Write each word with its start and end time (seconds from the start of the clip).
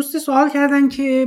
دوست 0.00 0.18
سوال 0.18 0.50
کردن 0.50 0.88
که 0.88 1.26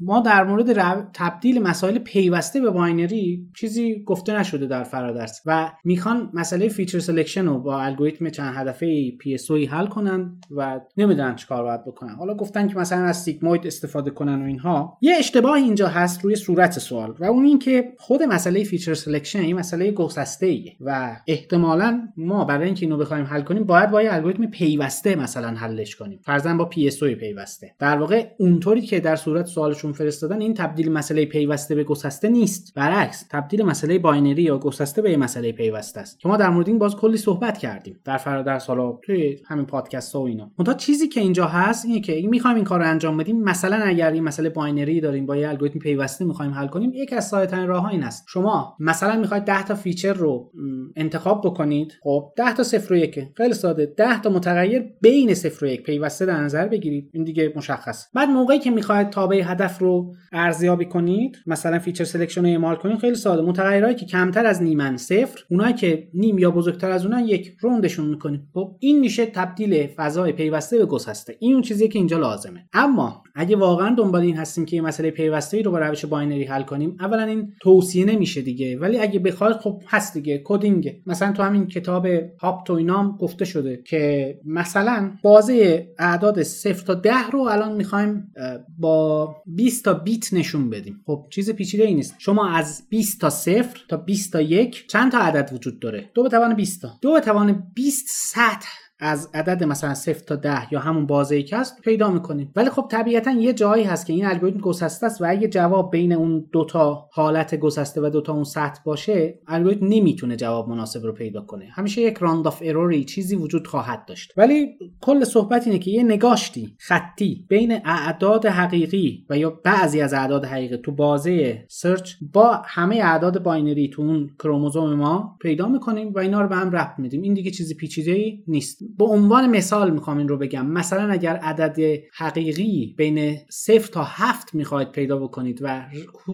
ما 0.00 0.20
در 0.20 0.44
مورد 0.44 0.72
تبدیل 1.14 1.62
مسائل 1.62 1.98
پیوسته 1.98 2.60
به 2.60 2.70
binary 2.70 3.48
چیزی 3.56 4.02
گفته 4.06 4.38
نشده 4.38 4.66
در 4.66 4.82
فرادرس 4.84 5.42
و 5.46 5.72
می‌خوان 5.84 6.30
مسئله 6.34 6.68
feature 6.68 6.98
selection 6.98 7.46
رو 7.46 7.58
با 7.58 7.82
الگوریتم 7.82 8.28
چند 8.28 8.54
هدفه 8.56 9.10
PSO 9.10 9.50
حل 9.50 9.86
کنن 9.86 10.40
و 10.50 10.80
نمی‌دونن 10.96 11.36
چیکار 11.36 11.62
باید 11.62 11.84
بکنن. 11.84 12.14
حالا 12.14 12.34
گفتن 12.34 12.68
که 12.68 12.76
مثلا 12.76 13.04
از 13.04 13.22
sigmoid 13.22 13.66
استفاده 13.66 14.10
کنن 14.10 14.42
و 14.42 14.44
اینها. 14.44 14.98
یه 15.00 15.16
اشتباه 15.18 15.54
اینجا 15.54 15.88
هست 15.88 16.24
روی 16.24 16.36
صورت 16.36 16.78
سوال 16.78 17.14
و 17.18 17.24
اون 17.24 17.44
این 17.44 17.58
که 17.58 17.92
خود 17.98 18.22
مسئله 18.22 18.64
feature 18.64 18.94
selection 18.94 19.40
این 19.40 19.56
مسئله 19.56 19.90
گسسته 19.90 20.46
ایه 20.46 20.76
و 20.80 21.16
احتمالا 21.26 22.08
ما 22.16 22.44
برای 22.44 22.66
اینکه 22.66 22.86
اینو 22.86 22.96
بخوایم 22.96 23.24
حل 23.24 23.42
کنیم 23.42 23.64
باید 23.64 23.90
با 23.90 24.02
یه 24.02 24.14
الگوریتم 24.14 24.46
پیوسته 24.46 25.14
مثلا 25.14 25.48
حلش 25.48 25.96
کنیم. 25.96 26.20
فرضاً 26.22 26.54
با 26.54 26.64
PSO 26.64 26.90
پیوسته. 27.14 27.74
در 27.86 27.96
واقع 27.96 28.26
اونطوری 28.38 28.80
که 28.80 29.00
در 29.00 29.16
صورت 29.16 29.46
سوالشون 29.46 29.92
فرستادن 29.92 30.40
این 30.40 30.54
تبدیل 30.54 30.92
مسئله 30.92 31.24
پیوسته 31.24 31.74
به 31.74 31.84
گسسته 31.84 32.28
نیست. 32.28 32.72
برعکس 32.74 33.24
تبدیل 33.30 33.62
مسئله 33.62 33.98
binary 33.98 34.42
یا 34.42 34.58
گسسته 34.58 35.02
به 35.02 35.16
مسئله 35.16 35.52
پیوسته 35.52 36.00
است. 36.00 36.20
که 36.20 36.28
ما 36.28 36.36
در 36.36 36.50
مورد 36.50 36.68
این 36.68 36.78
باز 36.78 36.96
کلی 36.96 37.16
صحبت 37.16 37.58
کردیم. 37.58 38.00
در 38.04 38.16
فرادرس 38.16 38.58
حالا 38.58 38.98
توی 39.02 39.38
همین 39.46 39.66
پادکست 39.66 40.14
ها 40.14 40.22
و 40.22 40.26
اینا. 40.26 40.50
منتها 40.58 40.74
چیزی 40.74 41.08
که 41.08 41.20
اینجا 41.20 41.46
هست 41.46 41.84
اینه 41.84 42.00
که 42.00 42.22
می‌خوایم 42.28 42.56
این 42.56 42.64
کار 42.64 42.78
رو 42.80 42.86
انجام 42.86 43.16
بدیم. 43.16 43.42
مثلا 43.42 43.76
اگر 43.76 44.10
این 44.10 44.22
مسئله 44.22 44.48
binary 44.48 45.00
داریم 45.00 45.26
با 45.26 45.36
یه 45.36 45.48
الگوریتم 45.48 45.78
پیوسته 45.78 46.24
می‌خوایم 46.24 46.52
حل 46.52 46.66
کنیم 46.66 46.92
یک 46.94 47.12
از 47.12 47.28
ساده 47.28 47.46
ترین 47.46 47.66
راه 47.66 47.86
این 47.86 48.02
است 48.02 48.24
شما 48.28 48.76
مثلا 48.80 49.16
می‌خواید 49.16 49.44
10 49.44 49.64
تا 49.64 49.74
feature 49.74 50.12
رو 50.12 50.52
انتخاب 50.96 51.40
بکنید. 51.44 51.92
خب 52.02 52.32
10 52.36 52.54
تا 52.54 52.62
0 52.62 52.94
و 52.94 52.96
1 52.96 53.18
خیلی 53.36 53.54
ساده. 53.54 53.86
10 53.86 54.20
تا 54.20 54.30
متغیر 54.30 54.84
بین 55.00 55.34
0 55.34 55.66
و 55.66 55.68
1 55.68 55.82
پیوسته 55.82 56.26
در 56.26 56.40
نظر 56.40 56.68
بگیرید. 56.68 57.10
این 57.12 57.24
دیگه 57.24 57.52
مشخص 57.56 57.75
بعد 58.14 58.28
موقعی 58.28 58.58
که 58.58 58.70
می‌خواید 58.70 59.10
تابع 59.10 59.42
هدف 59.44 59.78
رو 59.78 60.14
ارزیابی 60.32 60.84
کنید 60.84 61.36
مثلا 61.46 61.78
feature 61.78 62.04
selection 62.04 62.40
رو 62.40 62.46
اعمال 62.46 62.76
کنید 62.76 62.98
خیلی 62.98 63.14
ساده. 63.14 63.42
متغیرهایی 63.42 63.94
که 63.94 64.06
کمتر 64.06 64.46
از 64.46 64.62
نیمن 64.62 64.96
صفر 64.96 65.44
اونایی 65.50 65.74
که 65.74 66.08
نیم 66.14 66.38
یا 66.38 66.50
بزرگتر 66.50 66.90
از 66.90 67.06
اونها 67.06 67.20
یک 67.20 67.56
round 67.60 67.86
شون 67.86 68.06
می‌کنید. 68.08 68.40
خب 68.54 68.76
این 68.78 69.00
میشه 69.00 69.26
تبدیل 69.26 69.86
فضای 69.86 70.32
پیوسته 70.32 70.78
به 70.78 70.86
گسسته. 70.86 71.36
این 71.40 71.52
اون 71.52 71.62
چیزی 71.62 71.88
که 71.88 71.98
اینجا 71.98 72.18
لازمه. 72.18 72.68
اما 72.72 73.22
اگه 73.34 73.56
واقعا 73.56 73.94
دنبال 73.94 74.20
این 74.20 74.36
هستیم 74.36 74.64
که 74.64 74.76
یه 74.76 74.82
مسئله 74.82 75.10
پیوسته 75.10 75.56
ای 75.56 75.62
رو 75.62 75.70
با 75.70 75.78
روش 75.78 76.04
binary 76.04 76.44
حل 76.44 76.62
کنیم 76.62 76.96
اولا 77.00 77.22
این 77.22 77.52
توصیه 77.60 78.04
نمیشه 78.04 78.42
دیگه. 78.42 78.78
ولی 78.78 78.98
اگه 78.98 79.18
بخواید 79.18 79.56
خب 79.56 79.82
هست 79.88 80.14
دیگه. 80.14 80.42
coding. 80.44 81.02
مثلا 81.06 81.32
تو 81.32 81.42
همین 81.42 81.66
کتاب 81.66 82.06
هاپت 82.40 82.66
و 82.66 82.72
اینام 82.72 83.16
گفته 83.20 83.44
شده 83.44 83.82
که 83.86 84.34
مثلا 84.44 85.10
بازه 85.22 85.88
اعداد 85.98 86.42
0 86.42 86.84
تا 86.84 86.94
10 86.94 87.30
رو 87.32 87.40
الان 87.56 87.76
می‌خوایم 87.76 88.32
با 88.78 89.36
20 89.46 89.84
تا 89.84 89.94
بیت 89.94 90.32
نشون 90.32 90.70
بدیم. 90.70 91.00
خب 91.06 91.26
چیز 91.30 91.50
پیچیده 91.50 91.84
ای 91.84 91.94
نیست. 91.94 92.14
شما 92.18 92.50
از 92.50 92.86
20 92.88 93.20
تا 93.20 93.30
0 93.30 93.68
تا 93.88 93.96
20 93.96 94.32
تا 94.32 94.40
1 94.40 94.88
چند 94.88 95.12
تا 95.12 95.18
عدد 95.18 95.50
وجود 95.52 95.80
داره؟ 95.80 96.10
دو 96.14 96.22
به 96.22 96.28
توان 96.28 96.54
20 96.54 96.82
تا. 96.82 96.98
دو 97.02 97.12
به 97.12 97.20
توان 97.20 97.72
20 97.74 98.06
سطح. 98.08 98.85
از 98.98 99.30
عدد 99.34 99.64
مثلا 99.64 99.94
0 99.94 100.18
تا 100.18 100.36
10 100.36 100.72
یا 100.72 100.80
همون 100.80 101.06
بازه 101.06 101.34
ای 101.34 101.42
که 101.42 101.56
هست 101.56 101.80
پیدا 101.80 102.10
می‌کنیم. 102.10 102.52
ولی 102.56 102.70
خب 102.70 102.86
طبیعتا 102.90 103.30
یه 103.30 103.52
جایی 103.52 103.84
هست 103.84 104.06
که 104.06 104.12
این 104.12 104.26
الگوریتم 104.26 104.60
گسسته 104.60 105.06
است 105.06 105.22
و 105.22 105.24
اگه 105.28 105.48
جواب 105.48 105.90
بین 105.90 106.12
اون 106.12 106.46
دوتا 106.52 107.08
حالت 107.12 107.54
گسسته 107.54 108.00
و 108.00 108.10
دوتا 108.10 108.32
اون 108.32 108.44
سطح 108.44 108.80
باشه 108.84 109.38
الگوریتم 109.46 109.86
نمی‌تونه 109.86 110.36
جواب 110.36 110.68
مناسب 110.68 111.06
رو 111.06 111.12
پیدا 111.12 111.40
کنه. 111.40 111.68
همیشه 111.72 112.02
یک 112.02 112.16
round 112.18 112.46
off 112.46 112.62
error 112.64 112.97
ی 112.97 113.04
چیزی 113.04 113.36
وجود 113.36 113.66
خواهد 113.66 114.04
داشت. 114.04 114.32
ولی 114.36 114.66
کل 115.00 115.24
صحبت 115.24 115.66
اینه 115.66 115.78
که 115.78 115.90
یه 115.90 116.02
نگاشتی 116.02 116.74
خطی 116.78 117.46
بین 117.48 117.72
اعداد 117.84 118.46
حقیقی 118.46 119.26
و 119.30 119.38
یا 119.38 119.50
بعضی 119.50 120.00
از 120.00 120.14
اعداد 120.14 120.44
حقیقی 120.44 120.76
تو 120.76 120.92
بازه 120.92 121.64
search 121.68 122.12
با 122.32 122.62
همه 122.64 122.96
اعداد 122.96 123.42
binary 123.42 123.88
تو 123.88 124.02
اون 124.02 124.30
کروموزوم 124.38 124.94
ما 124.94 125.36
پیدا 125.40 125.68
می‌کنیم 125.68 126.12
و 126.12 126.18
اینا 126.18 126.42
رو 126.42 126.48
به 126.48 126.56
هم 126.56 126.70
ربط 126.70 126.98
میدیم. 126.98 127.22
این 127.22 127.34
دیگه 127.34 127.50
چیزی 127.50 127.74
پیچیده 127.74 128.12
ای 128.12 128.44
نیست. 128.48 128.85
به 128.98 129.04
عنوان 129.04 129.50
مثال 129.50 129.90
می‌خوام 129.90 130.18
این 130.18 130.28
رو 130.28 130.38
بگم. 130.38 130.66
مثلا 130.66 131.12
اگر 131.12 131.36
عدد 131.36 132.02
حقیقی 132.14 132.94
بین 132.98 133.36
0 133.50 133.88
تا 133.88 134.02
7 134.04 134.54
می‌خواید 134.54 134.92
پیدا 134.92 135.16
بکنید 135.18 135.58
و 135.62 135.84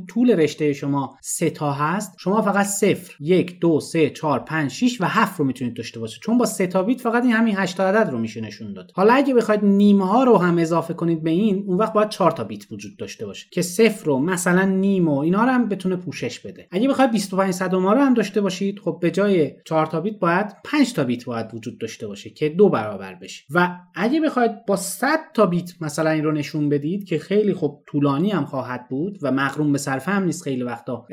طول 0.08 0.30
رشته 0.30 0.72
شما 0.72 1.16
3 1.22 1.50
تا 1.50 1.72
هست 1.72 2.14
شما 2.18 2.42
فقط 2.42 2.66
0 2.66 2.98
1 3.20 3.60
2 3.60 3.80
3 3.80 4.10
4 4.10 4.38
5 4.38 4.70
6 4.70 5.00
و 5.00 5.04
7 5.04 5.40
رو 5.40 5.44
می‌تونید 5.44 5.74
داشته 5.74 6.00
باشید. 6.00 6.22
چون 6.22 6.38
با 6.38 6.44
3 6.44 6.66
تا 6.66 6.82
بیت 6.82 7.00
فقط 7.00 7.22
این 7.22 7.32
همین 7.32 7.56
8 7.56 7.76
تا 7.76 7.88
عدد 7.88 8.10
رو 8.10 8.18
میشه 8.18 8.40
نشون 8.40 8.72
داد. 8.72 8.90
حالا 8.94 9.12
اگه 9.12 9.34
بخواید 9.34 9.64
نیم 9.64 10.02
ها 10.02 10.24
رو 10.24 10.36
هم 10.36 10.58
اضافه 10.58 10.94
کنید 10.94 11.22
به 11.22 11.30
این 11.30 11.64
اون 11.66 11.76
وقت 11.76 11.92
باید 11.92 12.08
4 12.08 12.30
تا 12.30 12.44
بیت 12.44 12.72
وجود 12.72 12.96
داشته 12.96 13.26
باشه 13.26 13.46
که 13.50 13.62
0 13.62 14.04
رو 14.04 14.18
مثلا 14.18 14.64
نیم 14.64 15.08
و 15.08 15.18
اینا 15.18 15.44
رو 15.44 15.50
هم 15.50 15.68
بتونه 15.68 15.96
پوشش 15.96 16.38
بده. 16.38 16.68
اگه 16.70 16.88
بخواید 16.88 17.10
25 17.10 17.54
صدم 17.54 17.86
رو 17.86 17.98
هم 17.98 18.14
داشته 18.14 18.40
باشید 18.40 18.78
خب 18.78 18.98
به 19.00 19.10
جای 19.10 19.52
4 19.64 19.86
تا 19.86 20.00
بیت 20.00 20.18
باید 20.18 20.46
5 20.64 20.92
تا 20.92 21.04
بیت 21.04 21.24
باید 21.24 21.54
وجود 21.54 21.78
داشته 21.78 22.06
باشه 22.06 22.30
که 22.42 22.48
دو 22.48 22.68
برابر 22.68 23.14
بشه. 23.14 23.44
و 23.50 23.76
اگه 23.94 24.20
بخواید 24.20 24.66
با 24.66 24.76
100 24.76 25.18
تا 25.34 25.46
بیت 25.46 25.72
مثلا 25.80 26.10
این 26.10 26.24
رو 26.24 26.32
نشون 26.32 26.68
بدید 26.68 27.04
که 27.04 27.18
خیلی 27.18 27.54
خب 27.54 27.78
طولانی 27.86 28.30
هم 28.30 28.44
خواهد 28.44 28.88
بود 28.88 29.18
و 29.22 29.32
مغروم 29.32 29.72
به 29.72 29.78
صرفه 29.78 30.10
هم 30.10 30.24
نیست 30.24 30.42
خیلی 30.42 30.62
وقتا 30.62 31.06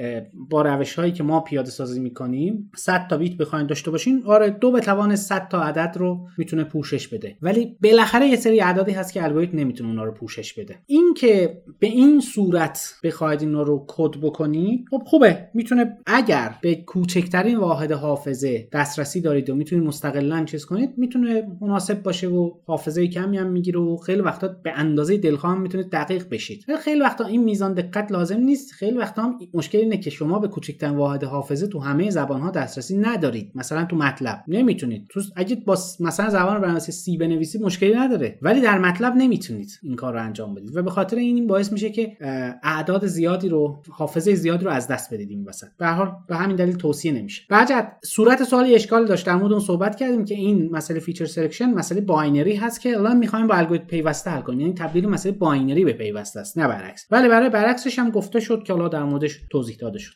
با 0.50 0.62
روش 0.62 0.96
هایی 0.96 1.12
که 1.12 1.24
ما 1.24 1.40
پیاده 1.40 1.70
سازی 1.70 2.00
می‌کنیم 2.00 2.72
100 2.76 3.08
تا 3.10 3.18
بیت 3.18 3.38
بخواید 3.38 3.68
داشته 3.68 3.92
باشین 3.92 4.24
آره 4.26 4.50
دو 4.50 4.72
به 4.72 4.80
توان 4.80 5.16
100 5.16 5.48
تا 5.48 5.64
عدد 5.64 5.96
رو 5.98 6.28
می‌تونه 6.38 6.64
پوشش 6.64 7.08
بده. 7.08 7.38
ولی 7.42 7.78
بالاخره 7.84 8.28
یه 8.28 8.36
سری 8.36 8.62
اعدادی 8.62 8.92
هست 8.92 9.14
که 9.14 9.24
الگوریتم 9.24 9.58
نمی‌تونه 9.58 9.90
اونا 9.90 10.04
رو 10.04 10.12
پوشش 10.12 10.54
بده. 10.54 10.76
این 10.86 11.14
که 11.18 11.62
به 11.80 11.88
این 11.88 12.20
صورت 12.20 12.94
بخواید 13.04 13.42
اینا 13.42 13.62
رو 13.62 13.86
کد 13.88 14.20
بکنید 14.22 14.86
خب 14.92 15.02
خوبه. 15.06 15.50
می‌تونه 15.54 15.98
اگر 16.06 16.56
به 16.62 16.76
کوچکترین 16.76 17.58
واحد 17.58 17.92
حافظه 17.92 18.70
دسترسی 18.74 19.22
دارید 19.22 19.50
و 19.50 19.56
می‌تونید 19.56 19.86
مستقلا 19.86 20.44
چیز 20.46 20.66
کنید 20.66 20.90
می‌تونه 20.98 21.19
مناسب 21.62 22.04
باشه 22.04 22.28
و 22.28 22.52
حافظه 22.68 23.08
کمی 23.08 23.38
هم 23.38 23.48
می‌گیره 23.48 23.80
و 23.80 23.98
خیلی 23.98 24.22
وقتا 24.22 24.48
به 24.64 24.72
اندازه 24.76 25.18
دلخواه 25.18 25.56
هم 25.56 25.62
می‌تونه 25.62 25.84
دقیق 25.84 26.30
بشید. 26.30 26.66
خیلی 26.80 27.02
وقتا 27.02 27.26
این 27.26 27.44
میزان 27.44 27.74
دقت 27.74 28.12
لازم 28.12 28.40
نیست. 28.40 28.72
خیلی 28.72 28.98
وقتا 28.98 29.22
هم 29.22 29.40
مشکل 29.54 29.78
اینه 29.78 29.98
که 29.98 30.10
شما 30.10 30.40
به 30.40 30.48
کوچکترین 30.48 30.96
واحد 30.96 31.24
حافظه 31.24 31.68
تو 31.68 31.80
همه 31.80 32.10
زبان 32.10 32.42
ها 32.42 32.52
دسترسی 32.52 32.98
ندارید. 32.98 33.52
مثلا 33.56 33.86
تو 33.86 33.96
MATLAB. 33.96 34.44
نمی‌تونید. 34.48 35.06
تو 35.10 35.22
اگه 35.36 35.56
با 35.56 35.78
مثلا 36.00 36.30
زبان 36.30 36.54
برنامه‌نویسی 36.54 36.92
C 36.92 37.18
بنویسید 37.18 37.62
مشکلی 37.62 37.94
نداره. 37.94 38.40
ولی 38.42 38.62
در 38.62 38.80
MATLAB 38.80 39.14
نمی‌تونید 39.16 39.80
این 39.84 39.96
کار 39.96 40.14
رو 40.14 40.24
انجام 40.24 40.56
بدید. 40.56 40.78
و 40.78 40.84
به 40.84 40.90
خاطر 40.90 41.18
این 41.18 41.48
باعث 41.48 41.72
میشه 41.72 41.90
که 41.90 42.18
اعداد 42.64 43.06
زیادی 43.06 43.50
رو 43.50 43.84
حافظه 43.90 44.36
زیادی 44.36 44.66
رو 44.66 44.72
از 44.72 44.88
دست 44.88 45.14
بدید 45.14 45.30
این 45.30 45.44
وسط. 45.44 45.68
به 45.78 45.83
هر 45.83 45.88
حال 45.88 46.12
به 46.28 46.36
همین 46.36 46.56
دلیل 46.56 46.76
توصیه 46.76 47.12
نمیشه. 47.12 47.44
بعد 47.50 47.98
صورت 48.04 48.44
سوالی 48.44 48.76
اشکال 48.76 49.06
داشت. 49.06 49.26
در 49.26 49.36
مورد 49.36 49.52
اون 49.52 49.62
صحبت 49.62 49.96
کردیم 49.96 50.26
که 50.26 50.36
این 50.36 50.70
مسئله 50.72 51.00
feature 51.10 51.26
selection 51.26 51.74
مسئله 51.74 52.02
binary 52.02 52.56
هست 52.56 52.82
که 52.82 52.98
الان 52.98 53.18
می‌خوایم 53.18 53.48
با 53.48 53.56
الگوریتم 53.56 53.86
پیوسته 53.86 54.32
حل 54.32 54.42
کنیم. 54.42 54.60
یعنی 54.60 54.74
تبدیل 54.74 55.10
مسئله 55.10 55.32
binary 55.32 55.86
به 55.86 55.94
پیوسته 55.94 56.40
است 56.40 56.58
نه 56.58 56.68
برعکس. 56.68 57.08
ولی 57.12 57.28
برای 57.28 57.50
برعکسش 57.50 58.00
هم 58.00 58.10
گفته 58.10 58.40
شد 58.40 58.64
که 58.64 58.74
حالا 58.74 58.88
در 58.88 59.04
موردش 59.04 59.40
توضیح 59.50 59.78
داده 59.80 60.00
شد. 60.00 60.14